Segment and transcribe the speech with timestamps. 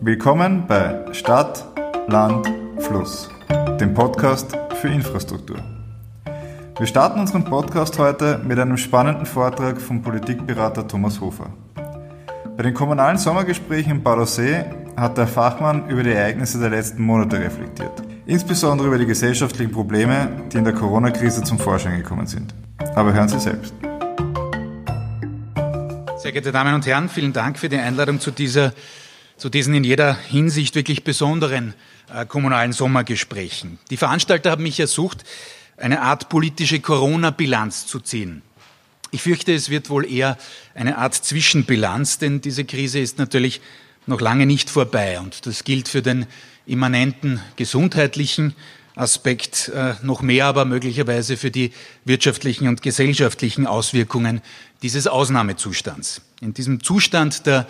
[0.00, 1.64] Willkommen bei Stadt,
[2.06, 3.30] Land, Fluss,
[3.80, 5.56] dem Podcast für Infrastruktur.
[6.78, 11.50] Wir starten unseren Podcast heute mit einem spannenden Vortrag vom Politikberater Thomas Hofer.
[12.58, 14.66] Bei den kommunalen Sommergesprächen in Baudaussee
[14.98, 18.02] hat der Fachmann über die Ereignisse der letzten Monate reflektiert.
[18.26, 22.54] Insbesondere über die gesellschaftlichen Probleme, die in der Corona-Krise zum Vorschein gekommen sind.
[22.94, 23.72] Aber hören Sie selbst.
[26.18, 28.74] Sehr geehrte Damen und Herren, vielen Dank für die Einladung zu dieser
[29.36, 31.74] zu diesen in jeder Hinsicht wirklich besonderen
[32.12, 33.78] äh, kommunalen Sommergesprächen.
[33.90, 35.24] Die Veranstalter haben mich ersucht,
[35.76, 38.42] eine Art politische Corona-Bilanz zu ziehen.
[39.10, 40.38] Ich fürchte, es wird wohl eher
[40.74, 43.60] eine Art Zwischenbilanz, denn diese Krise ist natürlich
[44.06, 46.26] noch lange nicht vorbei und das gilt für den
[46.64, 48.54] immanenten gesundheitlichen
[48.94, 51.72] Aspekt äh, noch mehr, aber möglicherweise für die
[52.04, 54.40] wirtschaftlichen und gesellschaftlichen Auswirkungen
[54.82, 56.22] dieses Ausnahmezustands.
[56.40, 57.66] In diesem Zustand der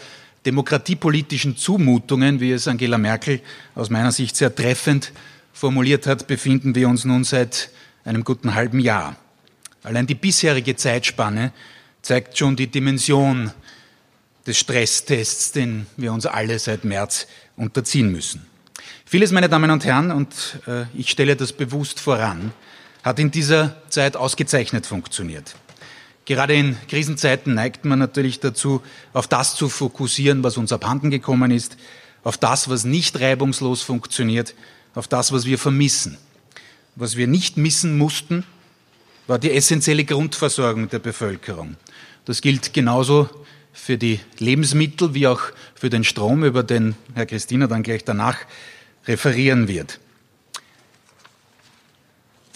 [0.46, 3.41] demokratiepolitischen Zumutungen, wie es Angela Merkel
[3.74, 5.12] aus meiner Sicht sehr treffend
[5.52, 7.71] formuliert hat, befinden wir uns nun seit
[8.04, 9.16] einem guten halben Jahr.
[9.82, 11.52] Allein die bisherige Zeitspanne
[12.02, 13.51] zeigt schon die Dimension
[14.46, 18.46] des Stresstests, den wir uns alle seit März unterziehen müssen.
[19.04, 22.52] Vieles, meine Damen und Herren, und äh, ich stelle das bewusst voran,
[23.02, 25.54] hat in dieser Zeit ausgezeichnet funktioniert.
[26.27, 28.82] Gerade in Krisenzeiten neigt man natürlich dazu,
[29.13, 31.77] auf das zu fokussieren, was uns abhanden gekommen ist,
[32.24, 34.55] auf das, was nicht reibungslos funktioniert,
[34.96, 36.18] auf das, was wir vermissen.
[36.96, 38.45] Was wir nicht missen mussten,
[39.29, 41.77] war die essentielle Grundversorgung der Bevölkerung.
[42.24, 43.29] Das gilt genauso
[43.73, 45.43] für die Lebensmittel wie auch
[45.77, 48.38] für den Strom, über den Herr Christina dann gleich danach
[49.07, 50.01] referieren wird.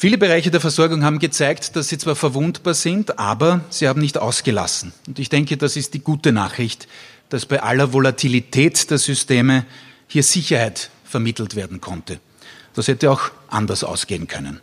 [0.00, 4.16] Viele Bereiche der Versorgung haben gezeigt, dass sie zwar verwundbar sind, aber sie haben nicht
[4.16, 4.94] ausgelassen.
[5.06, 6.88] Und ich denke, das ist die gute Nachricht,
[7.28, 9.66] dass bei aller Volatilität der Systeme
[10.06, 12.18] hier Sicherheit vermittelt werden konnte.
[12.72, 14.62] Das hätte auch anders ausgehen können.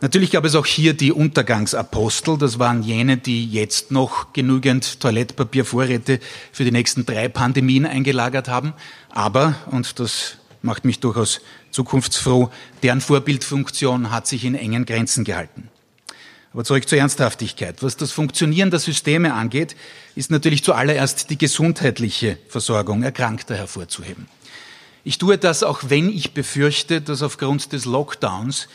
[0.00, 2.38] Natürlich gab es auch hier die Untergangsapostel.
[2.38, 6.20] Das waren jene, die jetzt noch genügend Toilettpapiervorräte
[6.52, 8.74] für die nächsten drei Pandemien eingelagert haben.
[9.08, 11.40] Aber, und das macht mich durchaus
[11.70, 12.50] zukunftsfroh.
[12.82, 15.68] Deren Vorbildfunktion hat sich in engen Grenzen gehalten.
[16.52, 17.82] Aber zurück zur Ernsthaftigkeit.
[17.82, 19.76] Was das Funktionieren der Systeme angeht,
[20.16, 24.26] ist natürlich zuallererst die gesundheitliche Versorgung Erkrankter hervorzuheben.
[25.04, 28.68] Ich tue das auch wenn ich befürchte, dass aufgrund des Lockdowns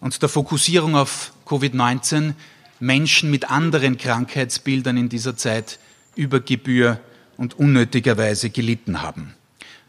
[0.00, 2.32] und der Fokussierung auf Covid-19
[2.80, 5.78] Menschen mit anderen Krankheitsbildern in dieser Zeit
[6.16, 7.00] über Gebühr
[7.36, 9.34] und unnötigerweise gelitten haben.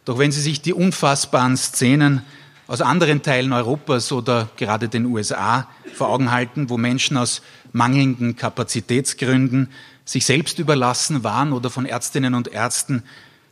[0.05, 2.21] Doch wenn Sie sich die unfassbaren Szenen
[2.67, 7.41] aus anderen Teilen Europas oder gerade den USA vor Augen halten, wo Menschen aus
[7.73, 9.69] mangelnden Kapazitätsgründen
[10.05, 13.03] sich selbst überlassen waren oder von Ärztinnen und Ärzten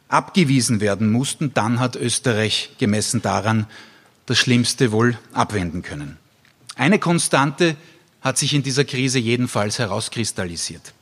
[0.07, 3.65] abgewiesen werden mussten, dann hat Österreich gemessen daran
[4.27, 6.17] das Schlimmste wohl abwenden können.
[6.75, 7.75] Eine Konstante
[8.21, 10.93] hat sich in dieser Krise jedenfalls herauskristallisiert.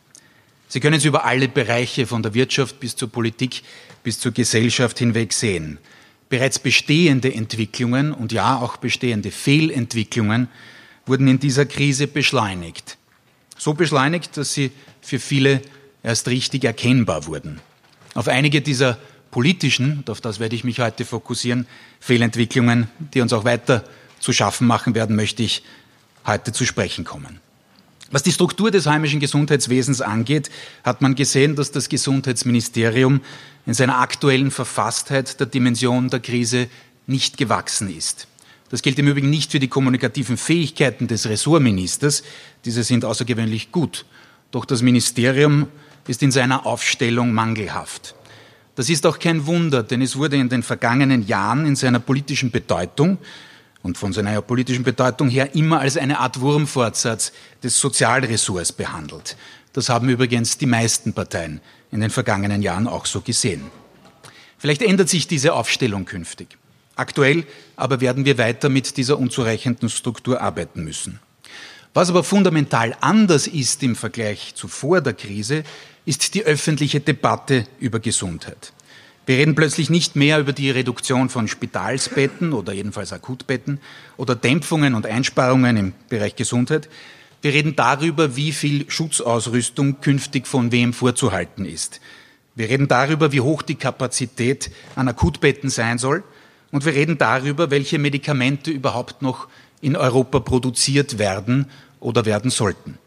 [0.71, 3.61] Sie können es über alle Bereiche von der Wirtschaft bis zur Politik
[4.03, 5.79] bis zur Gesellschaft hinweg sehen.
[6.29, 10.47] Bereits bestehende Entwicklungen und ja auch bestehende Fehlentwicklungen
[11.05, 12.97] wurden in dieser Krise beschleunigt.
[13.57, 14.71] So beschleunigt, dass sie
[15.01, 15.61] für viele
[16.03, 17.59] erst richtig erkennbar wurden.
[18.13, 18.97] Auf einige dieser
[19.29, 21.67] politischen, und auf das werde ich mich heute fokussieren,
[21.99, 23.83] Fehlentwicklungen, die uns auch weiter
[24.21, 25.63] zu schaffen machen werden, möchte ich
[26.25, 27.41] heute zu sprechen kommen.
[28.11, 30.51] Was die Struktur des heimischen Gesundheitswesens angeht,
[30.83, 33.21] hat man gesehen, dass das Gesundheitsministerium
[33.65, 36.67] in seiner aktuellen Verfasstheit der Dimension der Krise
[37.07, 38.27] nicht gewachsen ist.
[38.69, 42.23] Das gilt im Übrigen nicht für die kommunikativen Fähigkeiten des Ressortministers.
[42.65, 44.05] Diese sind außergewöhnlich gut.
[44.51, 45.67] Doch das Ministerium
[46.07, 48.15] ist in seiner Aufstellung mangelhaft.
[48.75, 52.51] Das ist auch kein Wunder, denn es wurde in den vergangenen Jahren in seiner politischen
[52.51, 53.17] Bedeutung
[53.83, 57.31] und von seiner politischen Bedeutung her immer als eine Art Wurmfortsatz
[57.63, 59.35] des Sozialressorts behandelt.
[59.73, 63.71] Das haben übrigens die meisten Parteien in den vergangenen Jahren auch so gesehen.
[64.57, 66.57] Vielleicht ändert sich diese Aufstellung künftig.
[66.95, 67.45] Aktuell
[67.75, 71.19] aber werden wir weiter mit dieser unzureichenden Struktur arbeiten müssen.
[71.93, 75.63] Was aber fundamental anders ist im Vergleich zu vor der Krise,
[76.05, 78.71] ist die öffentliche Debatte über Gesundheit.
[79.25, 83.79] Wir reden plötzlich nicht mehr über die Reduktion von Spitalsbetten oder jedenfalls Akutbetten
[84.17, 86.89] oder Dämpfungen und Einsparungen im Bereich Gesundheit.
[87.43, 92.01] Wir reden darüber, wie viel Schutzausrüstung künftig von wem vorzuhalten ist.
[92.55, 96.23] Wir reden darüber, wie hoch die Kapazität an Akutbetten sein soll.
[96.71, 99.47] Und wir reden darüber, welche Medikamente überhaupt noch
[99.81, 101.67] in Europa produziert werden
[101.99, 102.97] oder werden sollten.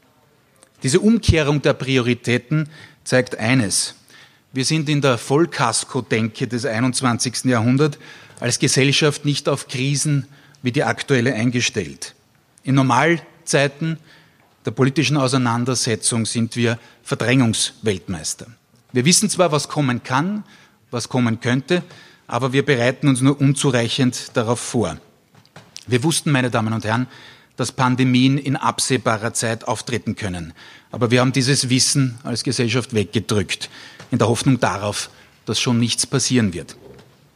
[0.83, 2.69] Diese Umkehrung der Prioritäten
[3.05, 3.95] zeigt eines.
[4.55, 7.47] Wir sind in der Vollkasko-Denke des 21.
[7.47, 7.99] Jahrhunderts
[8.39, 10.29] als Gesellschaft nicht auf Krisen
[10.63, 12.15] wie die aktuelle eingestellt.
[12.63, 13.99] In Normalzeiten
[14.65, 18.47] der politischen Auseinandersetzung sind wir Verdrängungsweltmeister.
[18.93, 20.45] Wir wissen zwar, was kommen kann,
[20.93, 21.83] was kommen könnte,
[22.29, 24.99] aber wir bereiten uns nur unzureichend darauf vor.
[25.89, 27.09] Wir wussten, meine Damen und Herren,
[27.57, 30.53] dass Pandemien in absehbarer Zeit auftreten können.
[30.93, 33.69] Aber wir haben dieses Wissen als Gesellschaft weggedrückt,
[34.11, 35.11] in der Hoffnung darauf,
[35.47, 36.77] dass schon nichts passieren wird.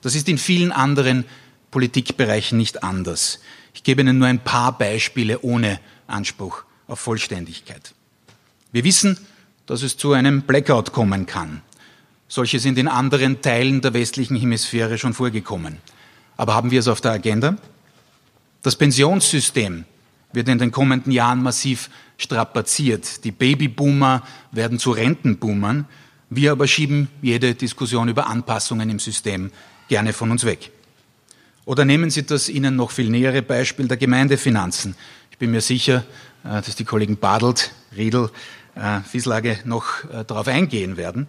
[0.02, 1.24] Das ist in vielen anderen
[1.70, 3.40] Politikbereichen nicht anders.
[3.74, 7.94] Ich gebe Ihnen nur ein paar Beispiele ohne Anspruch auf Vollständigkeit.
[8.72, 9.18] Wir wissen,
[9.66, 11.62] dass es zu einem Blackout kommen kann.
[12.28, 15.78] Solche sind in anderen Teilen der westlichen Hemisphäre schon vorgekommen.
[16.36, 17.56] Aber haben wir es auf der Agenda?
[18.62, 19.84] Das Pensionssystem
[20.32, 23.24] wird in den kommenden Jahren massiv strapaziert.
[23.24, 24.22] Die Babyboomer
[24.52, 25.86] werden zu Rentenboomern.
[26.30, 29.50] Wir aber schieben jede Diskussion über Anpassungen im System
[29.88, 30.70] gerne von uns weg.
[31.64, 34.94] Oder nehmen Sie das Ihnen noch viel nähere Beispiel der Gemeindefinanzen.
[35.30, 36.04] Ich bin mir sicher,
[36.44, 38.30] äh, dass die Kollegen Badelt, Riedel,
[38.74, 41.28] äh, Fieslage noch äh, darauf eingehen werden.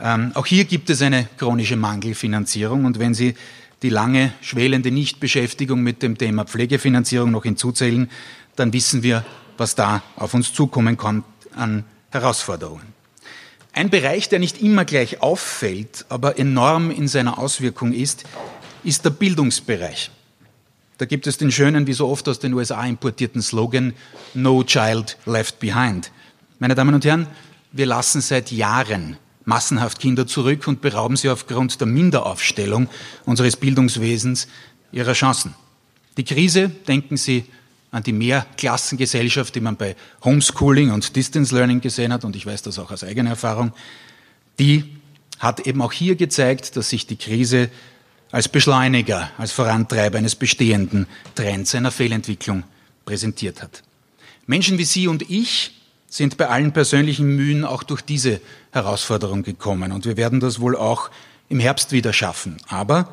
[0.00, 3.34] Ähm, auch hier gibt es eine chronische Mangelfinanzierung und wenn Sie
[3.82, 8.10] die lange schwelende Nichtbeschäftigung mit dem Thema Pflegefinanzierung noch hinzuzählen,
[8.56, 9.24] dann wissen wir,
[9.56, 11.24] was da auf uns zukommen kann
[11.54, 12.97] an Herausforderungen.
[13.78, 18.24] Ein Bereich, der nicht immer gleich auffällt, aber enorm in seiner Auswirkung ist,
[18.82, 20.10] ist der Bildungsbereich.
[20.96, 23.92] Da gibt es den schönen, wie so oft aus den USA importierten Slogan
[24.34, 26.10] No Child Left Behind.
[26.58, 27.28] Meine Damen und Herren,
[27.70, 32.88] wir lassen seit Jahren massenhaft Kinder zurück und berauben sie aufgrund der Minderaufstellung
[33.26, 34.48] unseres Bildungswesens
[34.90, 35.54] ihrer Chancen.
[36.16, 37.44] Die Krise, denken Sie
[37.90, 42.62] an die Mehrklassengesellschaft, die man bei Homeschooling und Distance Learning gesehen hat, und ich weiß
[42.62, 43.72] das auch aus eigener Erfahrung,
[44.58, 44.96] die
[45.38, 47.70] hat eben auch hier gezeigt, dass sich die Krise
[48.30, 52.64] als Beschleuniger, als Vorantreiber eines bestehenden Trends einer Fehlentwicklung
[53.06, 53.82] präsentiert hat.
[54.46, 55.74] Menschen wie Sie und ich
[56.10, 58.40] sind bei allen persönlichen Mühen auch durch diese
[58.72, 61.10] Herausforderung gekommen und wir werden das wohl auch
[61.48, 62.56] im Herbst wieder schaffen.
[62.68, 63.12] Aber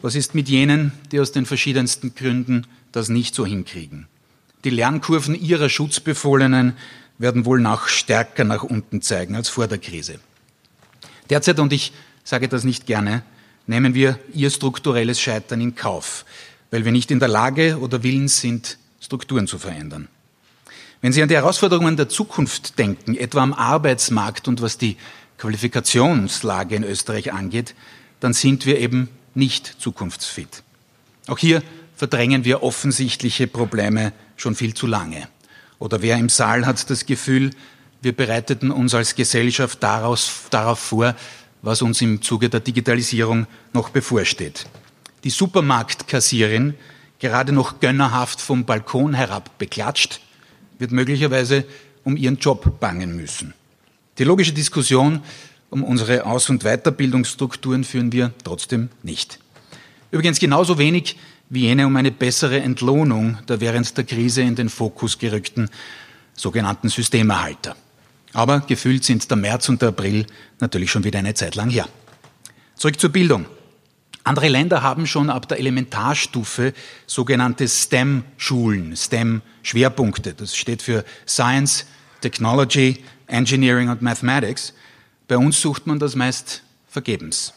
[0.00, 4.06] was ist mit jenen, die aus den verschiedensten Gründen das nicht so hinkriegen?
[4.64, 6.74] Die Lernkurven ihrer Schutzbefohlenen
[7.18, 10.20] werden wohl noch stärker nach unten zeigen als vor der Krise.
[11.30, 11.92] Derzeit, und ich
[12.24, 13.22] sage das nicht gerne,
[13.66, 16.24] nehmen wir ihr strukturelles Scheitern in Kauf,
[16.70, 20.08] weil wir nicht in der Lage oder willens sind, Strukturen zu verändern.
[21.00, 24.96] Wenn Sie an die Herausforderungen der Zukunft denken, etwa am Arbeitsmarkt und was die
[25.38, 27.74] Qualifikationslage in Österreich angeht,
[28.20, 30.62] dann sind wir eben nicht zukunftsfit.
[31.26, 31.62] Auch hier
[31.96, 35.28] verdrängen wir offensichtliche Probleme schon viel zu lange.
[35.78, 37.50] Oder wer im Saal hat das Gefühl,
[38.02, 41.14] wir bereiteten uns als Gesellschaft daraus, darauf vor,
[41.62, 44.66] was uns im Zuge der Digitalisierung noch bevorsteht.
[45.22, 46.74] Die Supermarktkassierin,
[47.20, 50.20] gerade noch gönnerhaft vom Balkon herab beklatscht,
[50.78, 51.64] wird möglicherweise
[52.02, 53.54] um ihren Job bangen müssen.
[54.18, 55.22] Die logische Diskussion
[55.70, 59.38] um unsere Aus- und Weiterbildungsstrukturen führen wir trotzdem nicht.
[60.10, 61.16] Übrigens genauso wenig
[61.52, 65.68] wie jene um eine bessere Entlohnung der während der Krise in den Fokus gerückten
[66.34, 67.76] sogenannten Systemerhalter.
[68.32, 70.24] Aber gefühlt sind der März und der April
[70.60, 71.86] natürlich schon wieder eine Zeit lang her.
[72.74, 73.44] Zurück zur Bildung.
[74.24, 76.72] Andere Länder haben schon ab der Elementarstufe
[77.06, 80.32] sogenannte STEM-Schulen, STEM-Schwerpunkte.
[80.32, 81.84] Das steht für Science,
[82.22, 84.72] Technology, Engineering und Mathematics.
[85.28, 87.52] Bei uns sucht man das meist vergebens.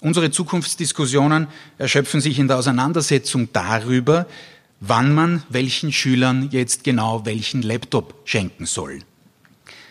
[0.00, 4.26] Unsere Zukunftsdiskussionen erschöpfen sich in der Auseinandersetzung darüber,
[4.80, 9.00] wann man welchen Schülern jetzt genau welchen Laptop schenken soll.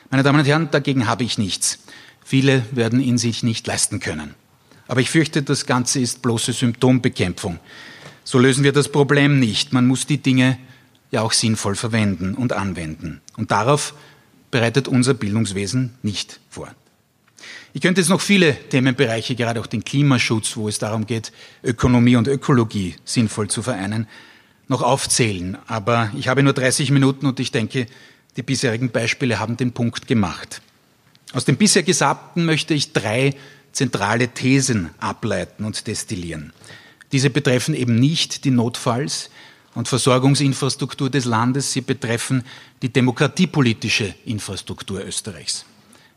[0.10, 1.80] Meine Damen und Herren, dagegen habe ich nichts.
[2.25, 4.34] Viele werden ihn sich nicht leisten können.
[4.88, 7.60] Aber ich fürchte, das Ganze ist bloße Symptombekämpfung.
[8.24, 9.74] So lösen wir das Problem nicht.
[9.74, 10.58] Man muss die Dinge
[11.12, 13.22] ja auch sinnvoll verwenden und anwenden.
[13.38, 13.94] Und darauf
[14.50, 16.70] bereitet unser Bildungswesen nicht vor.
[17.72, 21.32] Ich könnte jetzt noch viele Themenbereiche, gerade auch den Klimaschutz, wo es darum geht,
[21.64, 24.08] Ökonomie und Ökologie sinnvoll zu vereinen,
[24.68, 25.58] noch aufzählen.
[25.68, 27.86] Aber ich habe nur 30 Minuten und ich denke,
[28.38, 30.62] die bisherigen Beispiele haben den Punkt gemacht.
[31.34, 33.36] Aus dem bisher Gesagten möchte ich drei
[33.72, 36.54] zentrale Thesen ableiten und destillieren.
[37.12, 39.30] Diese betreffen eben nicht die Notfalls-
[39.76, 42.44] und Versorgungsinfrastruktur des Landes, sie betreffen
[42.82, 45.66] die demokratiepolitische Infrastruktur Österreichs.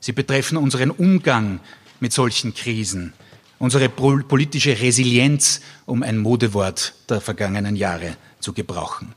[0.03, 1.61] Sie betreffen unseren Umgang
[2.01, 3.13] mit solchen Krisen,
[3.61, 9.15] unsere politische Resilienz, um ein Modewort der vergangenen Jahre zu gebrauchen.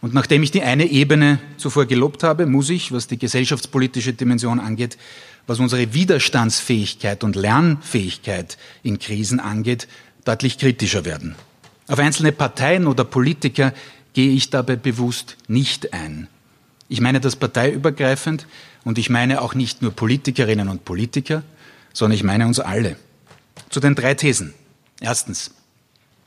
[0.00, 4.60] Und nachdem ich die eine Ebene zuvor gelobt habe, muss ich, was die gesellschaftspolitische Dimension
[4.60, 4.96] angeht,
[5.48, 9.88] was unsere Widerstandsfähigkeit und Lernfähigkeit in Krisen angeht,
[10.24, 11.34] deutlich kritischer werden.
[11.88, 13.74] Auf einzelne Parteien oder Politiker
[14.12, 16.28] gehe ich dabei bewusst nicht ein.
[16.88, 18.46] Ich meine das parteiübergreifend
[18.84, 21.42] und ich meine auch nicht nur Politikerinnen und Politiker,
[21.92, 22.96] sondern ich meine uns alle.
[23.70, 24.54] Zu den drei Thesen.
[25.00, 25.52] Erstens.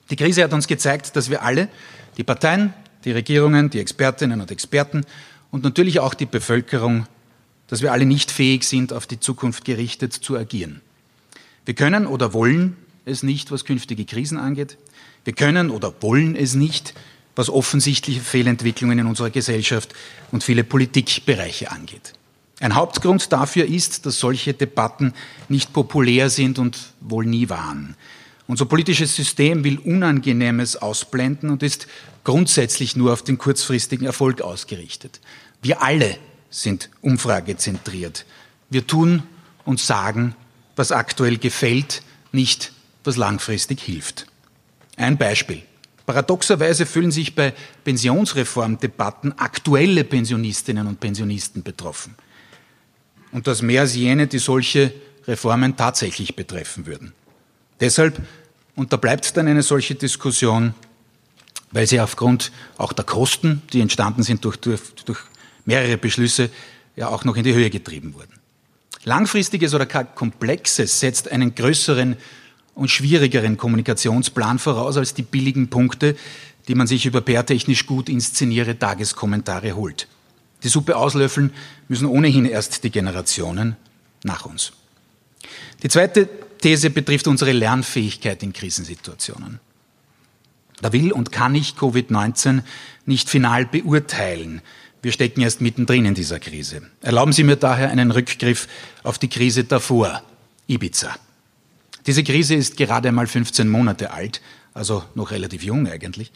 [0.09, 1.69] Die Krise hat uns gezeigt, dass wir alle,
[2.17, 5.05] die Parteien, die Regierungen, die Expertinnen und Experten
[5.51, 7.07] und natürlich auch die Bevölkerung,
[7.67, 10.81] dass wir alle nicht fähig sind, auf die Zukunft gerichtet zu agieren.
[11.65, 14.77] Wir können oder wollen es nicht, was künftige Krisen angeht.
[15.23, 16.93] Wir können oder wollen es nicht,
[17.35, 19.93] was offensichtliche Fehlentwicklungen in unserer Gesellschaft
[20.31, 22.13] und viele Politikbereiche angeht.
[22.59, 25.13] Ein Hauptgrund dafür ist, dass solche Debatten
[25.49, 27.95] nicht populär sind und wohl nie waren.
[28.47, 31.87] Unser politisches System will Unangenehmes ausblenden und ist
[32.23, 35.19] grundsätzlich nur auf den kurzfristigen Erfolg ausgerichtet.
[35.61, 36.17] Wir alle
[36.49, 38.25] sind umfragezentriert.
[38.69, 39.23] Wir tun
[39.65, 40.35] und sagen,
[40.75, 42.71] was aktuell gefällt, nicht
[43.03, 44.27] was langfristig hilft.
[44.95, 45.63] Ein Beispiel.
[46.05, 52.15] Paradoxerweise fühlen sich bei Pensionsreformdebatten aktuelle Pensionistinnen und Pensionisten betroffen.
[53.35, 54.93] Und das mehr als jene, die solche
[55.27, 57.11] Reformen tatsächlich betreffen würden.
[57.81, 58.21] Deshalb
[58.77, 60.73] unterbleibt dann eine solche Diskussion,
[61.71, 65.19] weil sie aufgrund auch der Kosten, die entstanden sind durch, durch, durch
[65.65, 66.49] mehrere Beschlüsse,
[66.95, 68.39] ja auch noch in die Höhe getrieben wurden.
[69.03, 72.15] Langfristiges oder komplexes setzt einen größeren
[72.73, 76.15] und schwierigeren Kommunikationsplan voraus als die billigen Punkte,
[76.69, 80.07] die man sich über PR-technisch gut inszenierte Tageskommentare holt.
[80.65, 81.53] Die Suppe auslöffeln
[81.87, 83.75] müssen ohnehin erst die Generationen
[84.23, 84.73] nach uns.
[85.83, 86.27] Die zweite
[86.59, 89.59] These betrifft unsere Lernfähigkeit in Krisensituationen.
[90.81, 92.63] Da will und kann ich Covid-19
[93.05, 94.63] nicht final beurteilen.
[95.03, 96.81] Wir stecken erst mittendrin in dieser Krise.
[97.01, 98.67] Erlauben Sie mir daher einen Rückgriff
[99.03, 100.23] auf die Krise davor,
[100.65, 101.15] Ibiza.
[102.07, 104.41] Diese Krise ist gerade einmal 15 Monate alt,
[104.73, 106.31] also noch relativ jung eigentlich.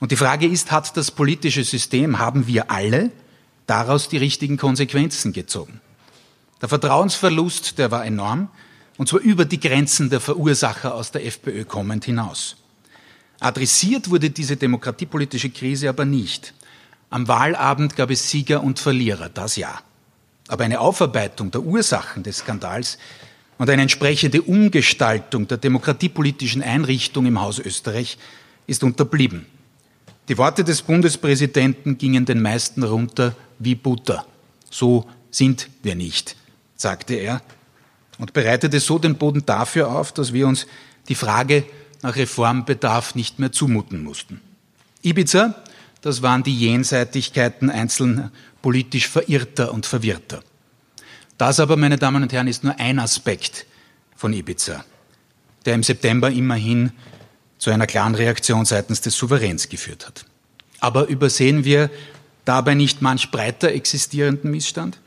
[0.00, 3.10] Und die Frage ist, hat das politische System, haben wir alle
[3.66, 5.80] daraus die richtigen Konsequenzen gezogen?
[6.60, 8.48] Der Vertrauensverlust, der war enorm,
[8.96, 12.56] und zwar über die Grenzen der Verursacher aus der FPÖ kommend hinaus.
[13.40, 16.54] Adressiert wurde diese demokratiepolitische Krise aber nicht.
[17.10, 19.80] Am Wahlabend gab es Sieger und Verlierer, das ja.
[20.48, 22.98] Aber eine Aufarbeitung der Ursachen des Skandals
[23.58, 28.16] und eine entsprechende Umgestaltung der demokratiepolitischen Einrichtung im Haus Österreich
[28.66, 29.46] ist unterblieben.
[30.28, 34.26] Die Worte des Bundespräsidenten gingen den meisten runter wie Butter.
[34.70, 36.36] So sind wir nicht,
[36.76, 37.42] sagte er
[38.18, 40.66] und bereitete so den Boden dafür auf, dass wir uns
[41.08, 41.64] die Frage
[42.02, 44.40] nach Reformbedarf nicht mehr zumuten mussten.
[45.02, 45.54] Ibiza,
[46.00, 48.30] das waren die Jenseitigkeiten einzelner
[48.62, 50.40] politisch Verirrter und Verwirrter.
[51.38, 53.66] Das aber, meine Damen und Herren, ist nur ein Aspekt
[54.16, 54.84] von Ibiza,
[55.64, 56.92] der im September immerhin
[57.58, 60.24] zu einer klaren Reaktion seitens des Souveräns geführt hat.
[60.80, 61.90] Aber übersehen wir
[62.46, 64.98] dabei nicht manch breiter existierenden Missstand?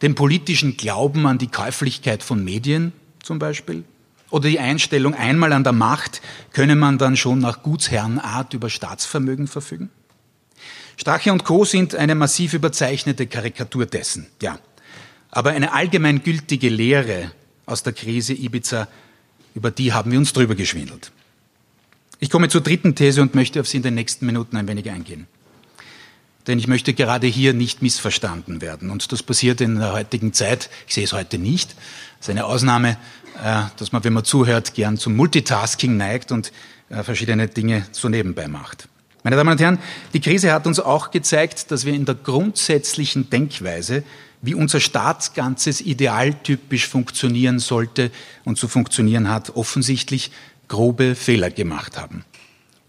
[0.00, 3.84] Den politischen Glauben an die Käuflichkeit von Medien zum Beispiel?
[4.30, 6.22] Oder die Einstellung, einmal an der Macht
[6.52, 9.90] könne man dann schon nach Gutsherrenart über Staatsvermögen verfügen?
[10.96, 11.64] Strache und Co.
[11.64, 14.58] sind eine massiv überzeichnete Karikatur dessen, ja.
[15.30, 17.32] Aber eine allgemeingültige Lehre
[17.66, 18.88] aus der Krise Ibiza,
[19.54, 21.12] über die haben wir uns drüber geschwindelt.
[22.20, 24.88] Ich komme zur dritten These und möchte auf sie in den nächsten Minuten ein wenig
[24.90, 25.26] eingehen.
[26.46, 28.90] Denn ich möchte gerade hier nicht missverstanden werden.
[28.90, 30.68] Und das passiert in der heutigen Zeit.
[30.86, 31.70] Ich sehe es heute nicht.
[32.18, 32.98] Das ist eine Ausnahme,
[33.42, 36.52] äh, dass man, wenn man zuhört, gern zum Multitasking neigt und
[36.90, 38.88] äh, verschiedene Dinge so nebenbei macht.
[39.22, 39.78] Meine Damen und Herren,
[40.12, 44.04] die Krise hat uns auch gezeigt, dass wir in der grundsätzlichen Denkweise,
[44.42, 48.10] wie unser Staatsganzes idealtypisch funktionieren sollte
[48.44, 50.30] und zu funktionieren hat, offensichtlich
[50.68, 52.26] grobe Fehler gemacht haben.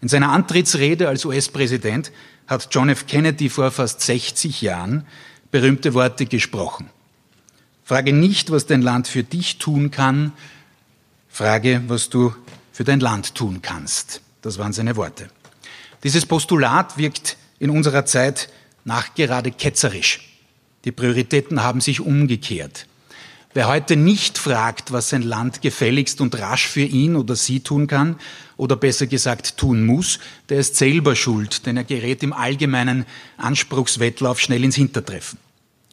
[0.02, 2.12] In seiner Antrittsrede als US-Präsident
[2.46, 3.06] hat John F.
[3.06, 5.06] Kennedy vor fast 60 Jahren
[5.50, 6.90] berühmte Worte gesprochen.
[7.84, 10.32] Frage nicht, was dein Land für dich tun kann,
[11.28, 12.34] frage, was du
[12.72, 14.20] für dein Land tun kannst.
[14.42, 15.28] Das waren seine Worte.
[16.02, 18.48] Dieses Postulat wirkt in unserer Zeit
[18.84, 20.20] nachgerade ketzerisch.
[20.84, 22.86] Die Prioritäten haben sich umgekehrt.
[23.56, 27.86] Wer heute nicht fragt, was sein Land gefälligst und rasch für ihn oder sie tun
[27.86, 28.16] kann,
[28.58, 30.18] oder besser gesagt tun muss,
[30.50, 33.06] der ist selber schuld, denn er gerät im allgemeinen
[33.38, 35.38] Anspruchswettlauf schnell ins Hintertreffen.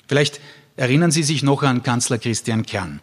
[0.10, 0.42] Vielleicht
[0.76, 3.00] erinnern Sie sich noch an Kanzler Christian Kern.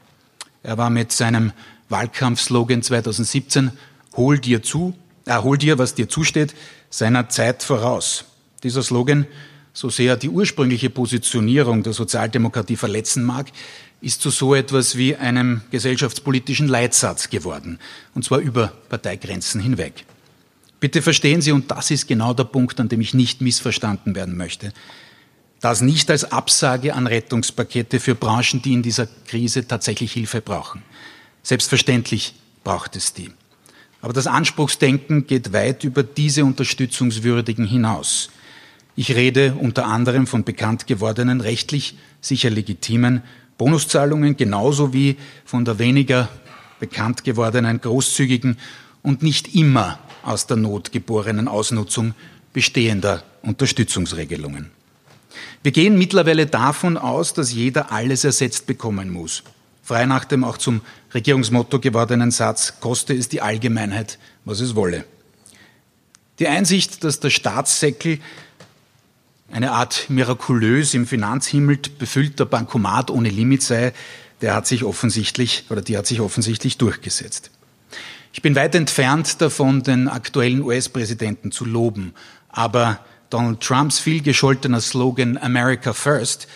[0.62, 1.52] Er war mit seinem
[1.88, 3.70] Wahlkampfslogan 2017
[4.14, 4.92] Hol dir zu,
[5.24, 6.54] äh, hol dir, was dir zusteht,
[6.90, 8.26] seiner Zeit voraus.
[8.62, 9.26] Dieser Slogan,
[9.72, 13.46] so sehr die ursprüngliche Positionierung der Sozialdemokratie verletzen mag,
[14.00, 17.78] ist zu so etwas wie einem gesellschaftspolitischen Leitsatz geworden,
[18.14, 20.04] und zwar über Parteigrenzen hinweg.
[20.80, 24.36] Bitte verstehen Sie, und das ist genau der Punkt, an dem ich nicht missverstanden werden
[24.36, 24.72] möchte,
[25.60, 30.82] das nicht als Absage an Rettungspakete für Branchen, die in dieser Krise tatsächlich Hilfe brauchen.
[31.42, 33.30] Selbstverständlich braucht es die.
[34.00, 38.30] Aber das Anspruchsdenken geht weit über diese Unterstützungswürdigen hinaus.
[38.96, 43.22] Ich rede unter anderem von bekannt gewordenen, rechtlich sicher legitimen
[43.60, 46.30] Bonuszahlungen, genauso wie von der weniger
[46.78, 48.56] bekannt gewordenen, großzügigen
[49.02, 52.14] und nicht immer aus der Not geborenen Ausnutzung
[52.54, 54.70] bestehender Unterstützungsregelungen.
[55.62, 59.42] Wir gehen mittlerweile davon aus, dass jeder alles ersetzt bekommen muss.
[59.82, 60.80] Frei nach dem auch zum
[61.12, 65.04] Regierungsmotto gewordenen Satz, koste es die Allgemeinheit, was es wolle.
[66.38, 68.20] Die Einsicht, dass der Staatssäckel
[69.52, 73.92] eine Art mirakulös im Finanzhimmel befüllter Bankomat ohne Limit sei,
[74.40, 77.50] der hat sich offensichtlich oder die hat sich offensichtlich durchgesetzt.
[78.32, 82.14] Ich bin weit entfernt davon, den aktuellen US-Präsidenten zu loben,
[82.48, 86.48] aber Donald Trumps vielgescholtener Slogan America First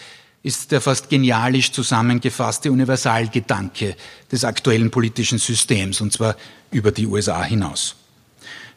[0.42, 3.96] ist der fast genialisch zusammengefasste Universalgedanke
[4.30, 6.36] des aktuellen politischen Systems, und zwar
[6.70, 7.96] über die USA hinaus.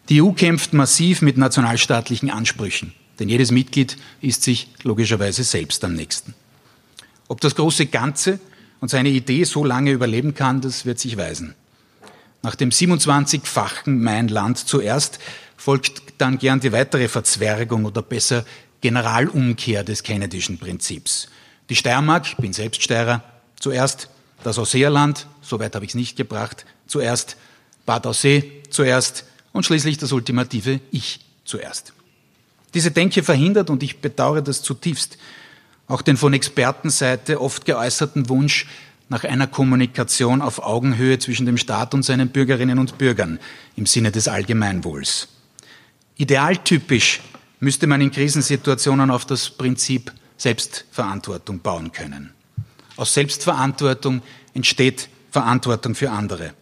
[0.09, 5.93] Die EU kämpft massiv mit nationalstaatlichen Ansprüchen, denn jedes Mitglied ist sich logischerweise selbst am
[5.93, 6.33] nächsten.
[7.27, 8.39] Ob das große Ganze
[8.79, 11.55] und seine Idee so lange überleben kann, das wird sich weisen.
[12.43, 15.19] Nach dem 27-fachen Mein Land zuerst
[15.57, 18.45] folgt dann gern die weitere Verzwergung oder besser
[18.81, 21.29] Generalumkehr des Kennedyschen Prinzips.
[21.69, 23.23] Die Steiermark, ich bin selbst Steirer,
[23.59, 24.09] zuerst
[24.43, 27.37] das Ausseerland, soweit habe ich es nicht gebracht, zuerst
[27.85, 31.93] Bad Aussee, zuerst und schließlich das ultimative Ich zuerst.
[32.77, 35.17] Diese Denke verhindert, und ich bedauere das zutiefst,
[35.87, 38.67] auch den von Expertenseite oft geäußerten Wunsch
[39.09, 43.39] nach einer Kommunikation auf Augenhöhe zwischen dem Staat und seinen Bürgerinnen und Bürgern
[43.77, 45.27] im Sinne des Allgemeinwohls.
[46.17, 47.21] Idealtypisch
[47.59, 52.31] müsste man in Krisensituationen auf das Prinzip Selbstverantwortung bauen können.
[52.95, 54.21] Aus Selbstverantwortung
[54.53, 56.53] entsteht Verantwortung für andere.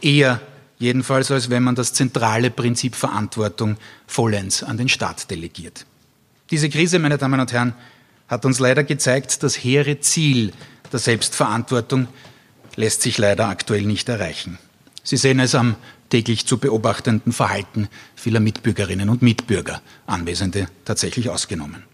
[0.00, 0.40] Eher
[0.78, 5.86] jedenfalls, als wenn man das zentrale Prinzip Verantwortung vollends an den Staat delegiert.
[6.50, 7.74] Diese Krise, meine Damen und Herren,
[8.28, 10.52] hat uns leider gezeigt, das hehre Ziel
[10.92, 12.08] der Selbstverantwortung
[12.76, 14.58] lässt sich leider aktuell nicht erreichen.
[15.02, 15.76] Sie sehen es am
[16.10, 21.84] täglich zu beobachtenden Verhalten vieler Mitbürgerinnen und Mitbürger, Anwesende tatsächlich ausgenommen.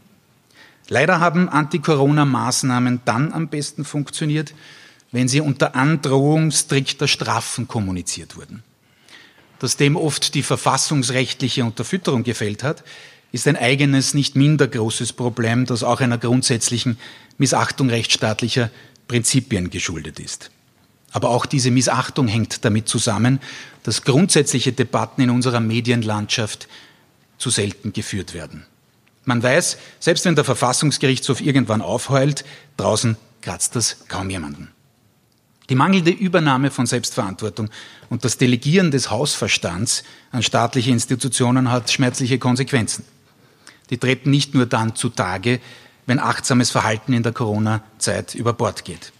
[0.89, 4.55] Leider haben Anti-Corona-Maßnahmen dann am besten funktioniert,
[5.13, 8.63] wenn sie unter Androhung strikter Strafen kommuniziert wurden.
[9.65, 12.85] Dass dem oft die verfassungsrechtliche Unterfütterung gefällt hat,
[13.33, 16.99] ist ein eigenes, nicht minder großes Problem, das auch einer grundsätzlichen
[17.39, 18.69] Missachtung rechtsstaatlicher
[19.09, 20.51] Prinzipien geschuldet ist.
[21.13, 23.41] Aber auch diese Missachtung hängt damit zusammen,
[23.85, 26.69] dass grundsätzliche Debatten in unserer Medienlandschaft
[27.39, 28.67] zu selten geführt werden.
[29.25, 32.45] Man weiß, selbst wenn der Verfassungsgerichtshof irgendwann aufheult,
[32.77, 34.74] draußen kratzt das kaum jemanden.
[35.71, 37.71] Die mangelnde Übernahme von Selbstverantwortung
[38.11, 43.05] und das Delegieren des Hausverstands an staatliche Institutionen hat schmerzliche Konsequenzen.
[43.91, 45.61] Die treten nicht nur dann zutage,
[46.07, 49.13] wenn achtsames Verhalten in der Corona-Zeit über Bord geht.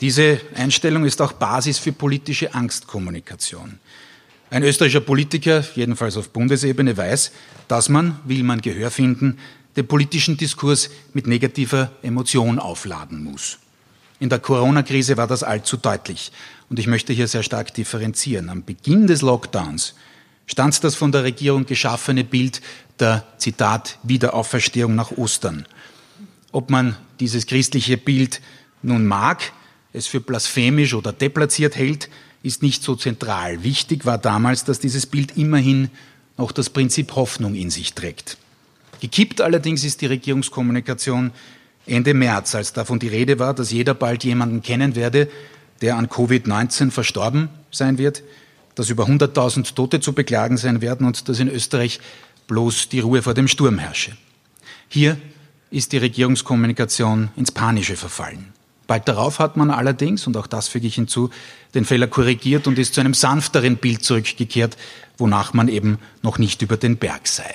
[0.00, 3.78] Diese Einstellung ist auch Basis für politische Angstkommunikation.
[4.50, 7.32] Ein österreichischer Politiker, jedenfalls auf Bundesebene, weiß,
[7.68, 9.38] dass man, will man Gehör finden,
[9.76, 13.58] den politischen Diskurs mit negativer Emotion aufladen muss.
[14.20, 16.30] In der Corona-Krise war das allzu deutlich.
[16.68, 18.50] Und ich möchte hier sehr stark differenzieren.
[18.50, 19.94] Am Beginn des Lockdowns
[20.46, 22.60] stand das von der Regierung geschaffene Bild
[22.98, 25.66] der, Zitat, Wiederauferstehung nach Ostern.
[26.52, 28.42] Ob man dieses christliche Bild
[28.82, 29.52] nun mag,
[29.92, 32.10] es für blasphemisch oder deplatziert hält,
[32.42, 33.62] ist nicht so zentral.
[33.64, 35.90] Wichtig war damals, dass dieses Bild immerhin
[36.36, 38.36] noch das Prinzip Hoffnung in sich trägt.
[39.00, 41.32] Gekippt allerdings ist die Regierungskommunikation
[41.86, 45.28] Ende März, als davon die Rede war, dass jeder bald jemanden kennen werde,
[45.80, 48.22] der an Covid-19 verstorben sein wird,
[48.74, 52.00] dass über 100.000 Tote zu beklagen sein werden und dass in Österreich
[52.46, 54.16] bloß die Ruhe vor dem Sturm herrsche.
[54.88, 55.16] Hier
[55.70, 58.52] ist die Regierungskommunikation ins Panische verfallen.
[58.86, 61.30] Bald darauf hat man allerdings, und auch das füge ich hinzu,
[61.74, 64.76] den Fehler korrigiert und ist zu einem sanfteren Bild zurückgekehrt,
[65.16, 67.54] wonach man eben noch nicht über den Berg sei.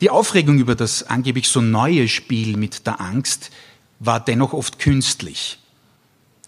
[0.00, 3.50] Die Aufregung über das angeblich so neue Spiel mit der Angst
[3.98, 5.58] war dennoch oft künstlich.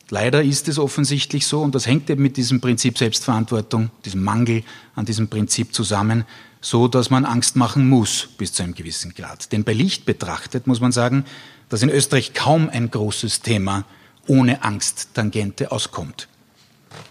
[0.08, 4.62] Leider ist es offensichtlich so, und das hängt eben mit diesem Prinzip Selbstverantwortung, diesem Mangel
[4.94, 6.24] an diesem Prinzip zusammen,
[6.60, 9.52] so dass man Angst machen muss bis zu einem gewissen Grad.
[9.52, 11.24] Denn bei Licht betrachtet muss man sagen,
[11.68, 13.84] dass in Österreich kaum ein großes Thema
[14.26, 16.28] ohne Angsttangente auskommt.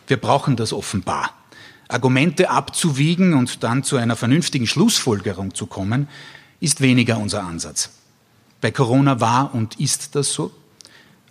[0.08, 1.41] Wir brauchen das offenbar.
[1.92, 6.08] Argumente abzuwiegen und dann zu einer vernünftigen Schlussfolgerung zu kommen,
[6.60, 7.90] ist weniger unser Ansatz.
[8.62, 10.52] Bei Corona war und ist das so.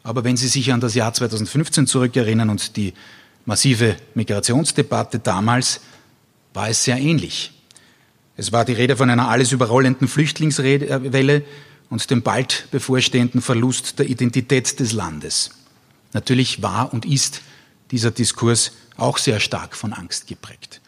[0.03, 2.95] Aber wenn Sie sich an das Jahr 2015 zurückerinnern und die
[3.45, 5.81] massive Migrationsdebatte damals,
[6.53, 7.53] war es sehr ähnlich.
[8.37, 11.45] Es war die Rede von einer alles überrollenden Flüchtlingswelle
[11.91, 15.51] und dem bald bevorstehenden Verlust der Identität des Landes.
[16.13, 17.43] Natürlich war und ist
[17.91, 20.81] dieser Diskurs auch sehr stark von Angst geprägt.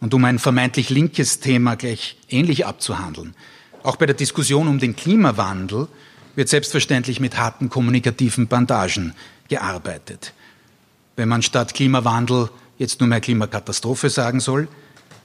[0.00, 3.34] Und um ein vermeintlich linkes Thema gleich ähnlich abzuhandeln,
[3.82, 5.88] auch bei der Diskussion um den Klimawandel
[6.34, 9.14] wird selbstverständlich mit harten kommunikativen Bandagen
[9.48, 10.32] gearbeitet.
[11.14, 14.68] Wenn man statt Klimawandel jetzt nur mehr Klimakatastrophe sagen soll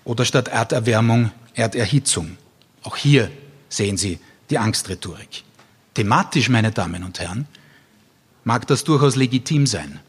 [0.05, 2.37] oder statt Erderwärmung Erderhitzung.
[2.83, 3.29] Auch hier
[3.69, 5.43] sehen Sie die Angstrhetorik.
[5.93, 7.47] Thematisch, meine Damen und Herren,
[8.43, 9.99] mag das durchaus legitim sein,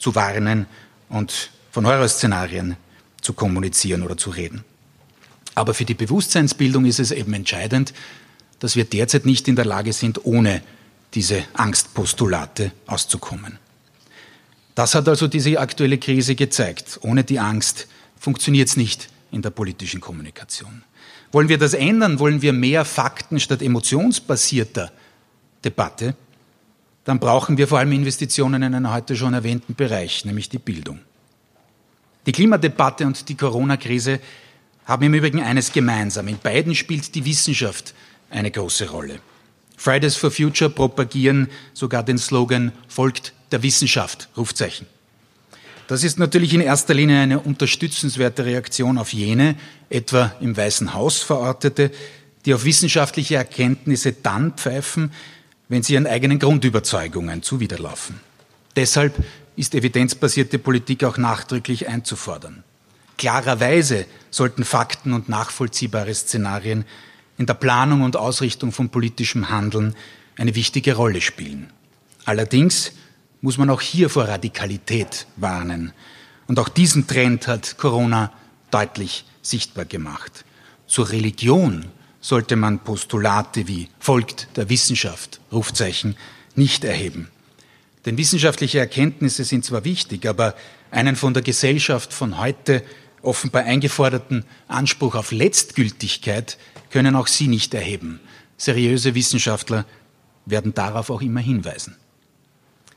[0.00, 0.66] zu warnen
[1.08, 2.76] und von Horrorszenarien
[3.20, 4.64] zu kommunizieren oder zu reden.
[5.54, 7.92] Aber für die Bewusstseinsbildung ist es eben entscheidend,
[8.58, 10.62] dass wir derzeit nicht in der Lage sind, ohne
[11.14, 13.58] diese Angstpostulate auszukommen.
[14.74, 17.00] Das hat also diese aktuelle Krise gezeigt.
[17.02, 20.82] Ohne die Angst funktioniert es nicht in der politischen Kommunikation.
[21.32, 22.18] Wollen wir das ändern?
[22.18, 24.90] Wollen wir mehr Fakten statt emotionsbasierter
[25.64, 26.14] Debatte?
[27.10, 31.00] Dann brauchen wir vor allem Investitionen in einen heute schon erwähnten Bereich, nämlich die Bildung.
[32.24, 34.20] Die Klimadebatte und die Corona-Krise
[34.84, 36.28] haben im Übrigen eines gemeinsam.
[36.28, 37.94] In beiden spielt die Wissenschaft
[38.30, 39.18] eine große Rolle.
[39.76, 44.86] Fridays for Future propagieren sogar den Slogan Folgt der Wissenschaft, Rufzeichen.
[45.88, 49.56] Das ist natürlich in erster Linie eine unterstützenswerte Reaktion auf jene,
[49.88, 51.90] etwa im Weißen Haus verortete,
[52.46, 55.10] die auf wissenschaftliche Erkenntnisse dann pfeifen,
[55.70, 58.20] wenn sie ihren eigenen Grundüberzeugungen zuwiderlaufen.
[58.76, 59.14] Deshalb
[59.56, 62.64] ist evidenzbasierte Politik auch nachdrücklich einzufordern.
[63.16, 66.84] Klarerweise sollten Fakten und nachvollziehbare Szenarien
[67.38, 69.94] in der Planung und Ausrichtung von politischem Handeln
[70.36, 71.70] eine wichtige Rolle spielen.
[72.24, 72.92] Allerdings
[73.40, 75.92] muss man auch hier vor Radikalität warnen.
[76.46, 78.32] Und auch diesen Trend hat Corona
[78.70, 80.44] deutlich sichtbar gemacht.
[80.86, 81.86] Zur Religion
[82.20, 86.16] sollte man Postulate wie folgt der Wissenschaft, Rufzeichen,
[86.54, 87.28] nicht erheben.
[88.04, 90.54] Denn wissenschaftliche Erkenntnisse sind zwar wichtig, aber
[90.90, 92.82] einen von der Gesellschaft von heute
[93.22, 96.58] offenbar eingeforderten Anspruch auf Letztgültigkeit
[96.90, 98.20] können auch Sie nicht erheben.
[98.56, 99.84] Seriöse Wissenschaftler
[100.46, 101.96] werden darauf auch immer hinweisen.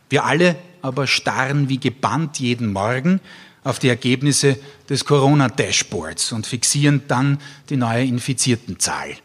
[0.09, 3.19] Wir alle aber starren wie gebannt jeden Morgen
[3.63, 4.58] auf die Ergebnisse
[4.89, 9.15] des Corona-Dashboards und fixieren dann die neue Infiziertenzahl.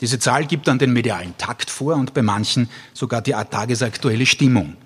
[0.00, 4.76] Diese Zahl gibt dann den medialen Takt vor und bei manchen sogar die tagesaktuelle Stimmung.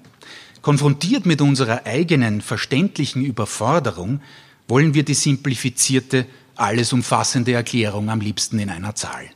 [0.60, 4.20] Konfrontiert mit unserer eigenen verständlichen Überforderung
[4.68, 9.26] wollen wir die simplifizierte, alles umfassende Erklärung am liebsten in einer Zahl.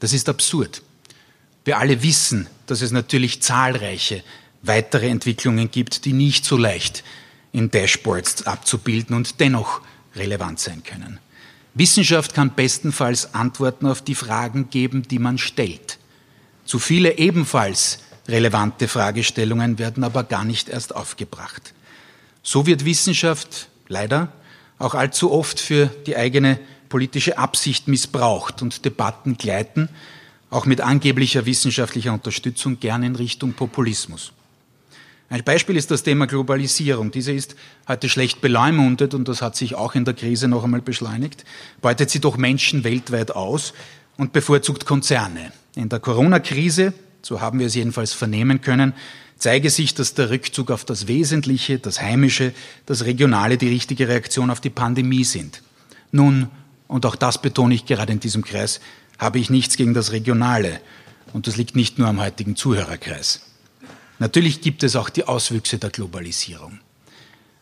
[0.00, 0.82] Das ist absurd.
[1.64, 4.24] Wir alle wissen, dass es natürlich zahlreiche
[4.62, 7.04] weitere Entwicklungen gibt, die nicht so leicht
[7.52, 9.80] in Dashboards abzubilden und dennoch
[10.14, 11.18] relevant sein können.
[11.74, 15.98] Wissenschaft kann bestenfalls Antworten auf die Fragen geben, die man stellt.
[16.64, 21.72] Zu viele ebenfalls relevante Fragestellungen werden aber gar nicht erst aufgebracht.
[22.42, 24.32] So wird Wissenschaft leider
[24.78, 29.88] auch allzu oft für die eigene politische Absicht missbraucht und Debatten gleiten,
[30.50, 34.32] auch mit angeblicher wissenschaftlicher Unterstützung, gern in Richtung Populismus.
[35.32, 37.10] Ein Beispiel ist das Thema Globalisierung.
[37.10, 37.56] Diese ist
[37.88, 41.46] heute schlecht beleumundet und das hat sich auch in der Krise noch einmal beschleunigt,
[41.80, 43.72] beutet sie doch Menschen weltweit aus
[44.18, 45.50] und bevorzugt Konzerne.
[45.74, 46.92] In der Corona-Krise,
[47.22, 48.92] so haben wir es jedenfalls vernehmen können,
[49.38, 52.52] zeige sich, dass der Rückzug auf das Wesentliche, das Heimische,
[52.84, 55.62] das Regionale die richtige Reaktion auf die Pandemie sind.
[56.10, 56.50] Nun,
[56.88, 58.80] und auch das betone ich gerade in diesem Kreis,
[59.16, 60.82] habe ich nichts gegen das Regionale.
[61.32, 63.40] Und das liegt nicht nur am heutigen Zuhörerkreis.
[64.22, 66.78] Natürlich gibt es auch die Auswüchse der Globalisierung.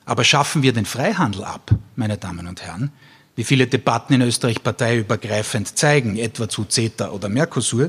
[0.05, 2.93] Aber schaffen wir den Freihandel ab, meine Damen und Herren,
[3.35, 7.89] wie viele Debatten in Österreich parteiübergreifend zeigen, etwa zu CETA oder Mercosur,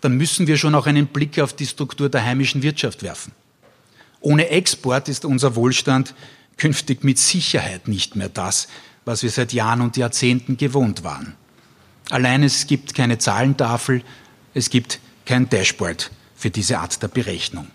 [0.00, 3.32] dann müssen wir schon auch einen Blick auf die Struktur der heimischen Wirtschaft werfen.
[4.22, 6.14] Ohne Export ist unser Wohlstand
[6.56, 8.68] künftig mit Sicherheit nicht mehr das,
[9.04, 11.34] was wir seit Jahren und Jahrzehnten gewohnt waren.
[12.08, 14.02] Allein es gibt keine Zahlentafel,
[14.54, 17.66] es gibt kein Dashboard für diese Art der Berechnung.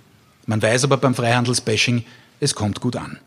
[0.48, 2.04] Man weiß aber beim Freihandelsbashing,
[2.40, 3.20] es kommt gut an.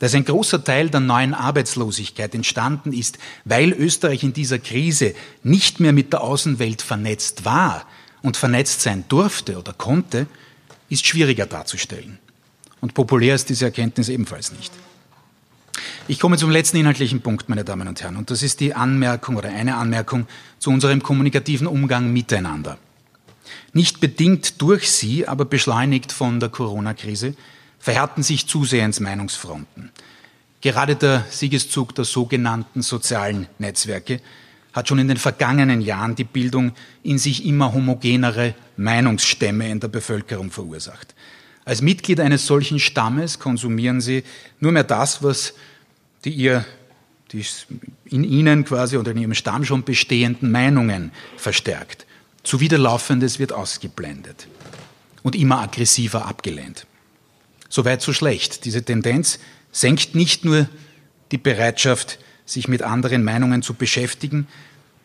[0.00, 5.78] dass ein großer Teil der neuen Arbeitslosigkeit entstanden ist, weil Österreich in dieser Krise nicht
[5.78, 7.86] mehr mit der Außenwelt vernetzt war
[8.22, 10.26] und vernetzt sein durfte oder konnte,
[10.88, 12.18] ist schwieriger darzustellen.
[12.80, 14.72] Und populär ist diese Erkenntnis ebenfalls nicht.
[16.08, 19.36] Ich komme zum letzten inhaltlichen Punkt, meine Damen und Herren, und das ist die Anmerkung
[19.36, 20.26] oder eine Anmerkung
[20.58, 22.78] zu unserem kommunikativen Umgang miteinander.
[23.72, 27.34] Nicht bedingt durch sie, aber beschleunigt von der Corona-Krise,
[27.78, 29.90] verhärten sich zusehends Meinungsfronten.
[30.60, 34.20] Gerade der Siegeszug der sogenannten sozialen Netzwerke
[34.72, 39.88] hat schon in den vergangenen Jahren die Bildung in sich immer homogenere Meinungsstämme in der
[39.88, 41.14] Bevölkerung verursacht.
[41.64, 44.22] Als Mitglied eines solchen Stammes konsumieren sie
[44.60, 45.54] nur mehr das, was
[46.24, 46.64] die ihr
[47.32, 47.44] die
[48.06, 52.06] in ihnen quasi oder in ihrem Stamm schon bestehenden Meinungen verstärkt.
[52.42, 54.48] Zuwiderlaufendes wird ausgeblendet
[55.22, 56.86] und immer aggressiver abgelehnt.
[57.68, 58.64] Soweit so schlecht.
[58.64, 59.38] Diese Tendenz
[59.70, 60.68] senkt nicht nur
[61.30, 64.48] die Bereitschaft, sich mit anderen Meinungen zu beschäftigen,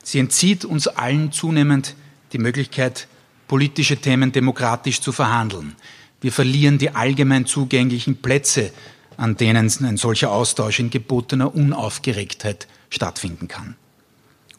[0.04, 1.96] sie entzieht uns allen zunehmend
[2.34, 3.08] die Möglichkeit,
[3.48, 5.76] politische Themen demokratisch zu verhandeln.
[6.22, 8.72] Wir verlieren die allgemein zugänglichen Plätze,
[9.18, 13.76] an denen ein solcher Austausch in gebotener Unaufgeregtheit stattfinden kann.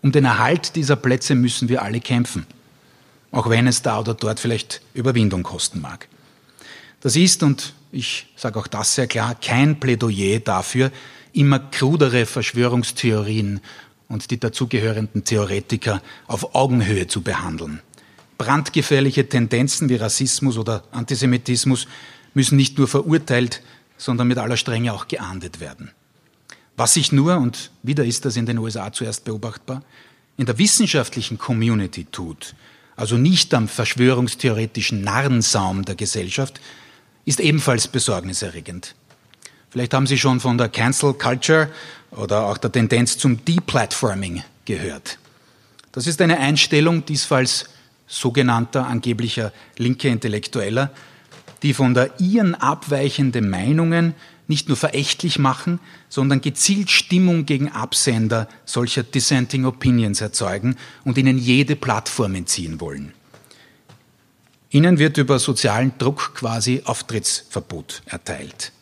[0.03, 2.47] Um den Erhalt dieser Plätze müssen wir alle kämpfen,
[3.37, 6.09] auch wenn es da oder dort vielleicht Überwindung kosten mag.
[7.03, 10.90] Das ist, und ich sage auch das sehr klar, kein Plädoyer dafür,
[11.35, 13.61] immer krudere Verschwörungstheorien
[14.09, 17.83] und die dazugehörenden Theoretiker auf Augenhöhe zu behandeln.
[18.38, 21.88] Brandgefährliche Tendenzen wie Rassismus oder Antisemitismus
[22.33, 23.62] müssen nicht nur verurteilt,
[23.99, 25.90] sondern mit aller Strenge auch geahndet werden.
[26.79, 29.83] Was sich nur, und wieder ist das in den USA zuerst beobachtbar,
[30.38, 32.55] in der wissenschaftlichen Community tut,
[32.97, 36.61] also nicht am verschwörungstheoretischen Narrensaum der Gesellschaft,
[37.25, 38.95] ist ebenfalls besorgniserregend.
[39.71, 41.69] Vielleicht haben Sie schon von der Cancel Culture
[42.11, 45.19] oder auch der Tendenz zum Deplatforming gehört.
[45.93, 47.67] Das ist eine Einstellung diesfalls
[48.07, 50.91] sogenannter angeblicher linker Intellektueller,
[51.63, 54.15] die von der ihren abweichende Meinungen
[54.49, 61.39] nicht nur verächtlich machen, sondern gezielt Stimmung gegen Absender solcher Dissenting Opinions erzeugen und ihnen
[61.39, 63.13] jede Plattform entziehen wollen.
[64.71, 68.73] Ihnen wird über sozialen Druck quasi Auftrittsverbot erteilt.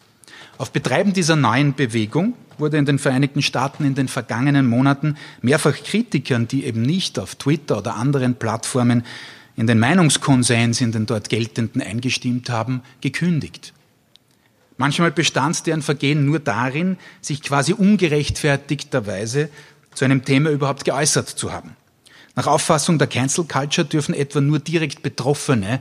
[0.59, 5.75] Auf Betreiben dieser neuen Bewegung wurde in den Vereinigten Staaten in den vergangenen Monaten mehrfach
[5.75, 9.05] Kritikern, die eben nicht auf Twitter oder anderen Plattformen
[9.57, 13.73] in den Meinungskonsens in den dort geltenden eingestimmt haben, gekündigt.
[14.77, 19.49] Manchmal bestand deren Vergehen nur darin, sich quasi ungerechtfertigterweise
[19.95, 21.77] zu einem Thema überhaupt geäußert zu haben.
[22.35, 25.81] Nach Auffassung der Cancel Culture dürfen etwa nur direkt Betroffene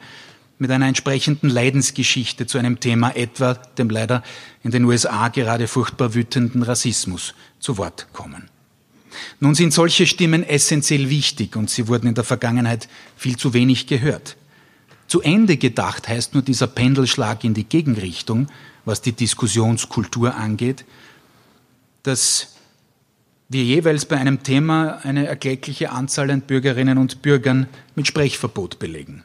[0.60, 4.21] mit einer entsprechenden Leidensgeschichte zu einem Thema, etwa dem leider
[4.62, 8.49] in den USA gerade furchtbar wütenden Rassismus, zu Wort kommen.
[9.39, 13.88] Nun sind solche Stimmen essentiell wichtig und sie wurden in der Vergangenheit viel zu wenig
[13.88, 14.38] gehört.
[15.08, 18.47] Zu Ende gedacht heißt nur dieser Pendelschlag in die Gegenrichtung,
[18.86, 20.86] was die Diskussionskultur angeht,
[22.04, 22.56] dass
[23.50, 29.24] wir jeweils bei einem Thema eine erkleckliche Anzahl an Bürgerinnen und Bürgern mit Sprechverbot belegen.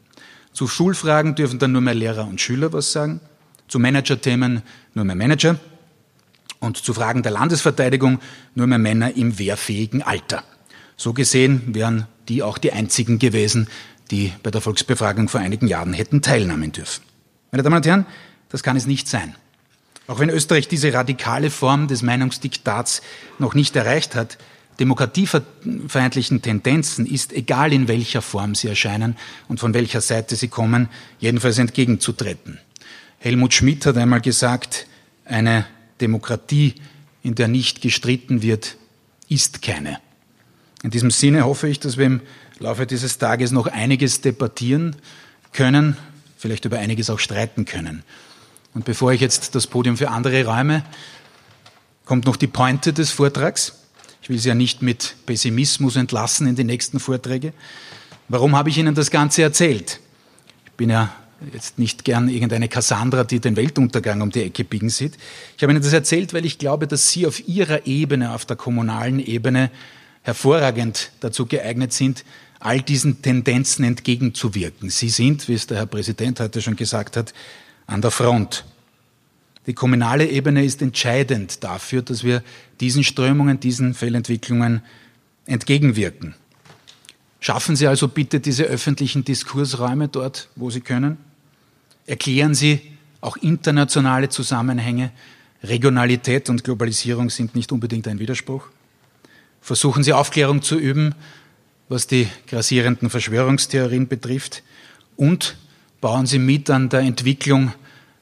[0.52, 3.20] Zu Schulfragen dürfen dann nur mehr Lehrer und Schüler was sagen,
[3.68, 4.62] zu Managerthemen
[4.94, 5.58] nur mehr Manager
[6.60, 8.18] und zu Fragen der Landesverteidigung
[8.54, 10.42] nur mehr Männer im wehrfähigen Alter.
[10.96, 13.68] So gesehen wären die auch die einzigen gewesen,
[14.10, 17.02] die bei der Volksbefragung vor einigen Jahren hätten teilnehmen dürfen.
[17.52, 18.06] Meine Damen und Herren,
[18.48, 19.34] das kann es nicht sein.
[20.08, 23.02] Auch wenn Österreich diese radikale Form des Meinungsdiktats
[23.38, 24.38] noch nicht erreicht hat,
[24.80, 29.16] demokratiefeindlichen Tendenzen ist, egal in welcher Form sie erscheinen
[29.48, 32.58] und von welcher Seite sie kommen, jedenfalls entgegenzutreten.
[33.18, 34.86] Helmut Schmidt hat einmal gesagt,
[35.26, 35.66] eine
[36.00, 36.76] Demokratie,
[37.22, 38.76] in der nicht gestritten wird,
[39.28, 39.98] ist keine.
[40.82, 42.20] In diesem Sinne hoffe ich, dass wir im
[42.60, 44.96] Laufe dieses Tages noch einiges debattieren
[45.52, 45.98] können,
[46.38, 48.04] vielleicht über einiges auch streiten können.
[48.74, 50.84] Und bevor ich jetzt das Podium für andere räume,
[52.04, 53.74] kommt noch die Pointe des Vortrags.
[54.22, 57.52] Ich will Sie ja nicht mit Pessimismus entlassen in die nächsten Vorträge.
[58.28, 60.00] Warum habe ich Ihnen das Ganze erzählt?
[60.66, 61.14] Ich bin ja
[61.52, 65.16] jetzt nicht gern irgendeine Cassandra, die den Weltuntergang um die Ecke biegen sieht.
[65.56, 68.56] Ich habe Ihnen das erzählt, weil ich glaube, dass Sie auf Ihrer Ebene, auf der
[68.56, 69.70] kommunalen Ebene,
[70.22, 72.24] hervorragend dazu geeignet sind,
[72.60, 74.90] all diesen Tendenzen entgegenzuwirken.
[74.90, 77.32] Sie sind, wie es der Herr Präsident heute schon gesagt hat,
[77.88, 78.64] an der Front.
[79.66, 82.44] Die kommunale Ebene ist entscheidend dafür, dass wir
[82.80, 84.82] diesen Strömungen, diesen Fehlentwicklungen
[85.46, 86.34] entgegenwirken.
[87.40, 91.16] Schaffen Sie also bitte diese öffentlichen Diskursräume dort, wo Sie können.
[92.06, 92.80] Erklären Sie
[93.20, 95.10] auch internationale Zusammenhänge.
[95.62, 98.68] Regionalität und Globalisierung sind nicht unbedingt ein Widerspruch.
[99.60, 101.14] Versuchen Sie Aufklärung zu üben,
[101.88, 104.62] was die grassierenden Verschwörungstheorien betrifft.
[105.16, 105.56] Und
[106.00, 107.72] bauen Sie mit an der Entwicklung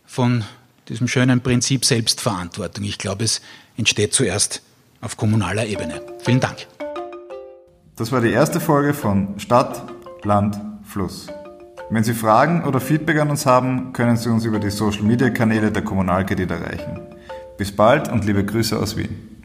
[0.06, 0.44] von
[0.88, 2.84] diesem schönen Prinzip Selbstverantwortung.
[2.84, 3.40] Ich glaube, es
[3.76, 4.62] entsteht zuerst
[5.00, 6.00] auf kommunaler Ebene.
[6.22, 6.66] Vielen Dank.
[7.96, 9.82] Das war die erste Folge von Stadt,
[10.22, 11.28] Land, Fluss.
[11.88, 15.82] Wenn Sie Fragen oder Feedback an uns haben, können Sie uns über die Social-Media-Kanäle der
[15.82, 17.00] Kommunalkredit erreichen.
[17.58, 19.36] Bis bald und liebe Grüße aus Wien.